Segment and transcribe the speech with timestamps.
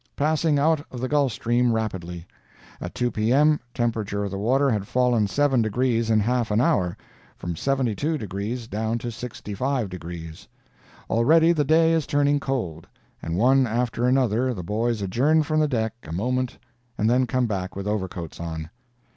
[0.15, 2.25] "Passing out of the Gulf Stream rapidly.
[2.81, 7.55] At 2 P.M., temperature of the water had fallen seven degrees in half an hour—from
[7.55, 10.47] 72 degrees down to 65 degrees.
[11.07, 12.87] Already the day is turning cold,
[13.21, 16.57] and one after another the boys adjourn from the deck a moment
[16.97, 18.71] and then come back with overcoats on.